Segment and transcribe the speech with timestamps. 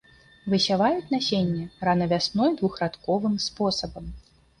[0.51, 4.09] Высяваюць насенне рана вясной двухрадковым спосабам.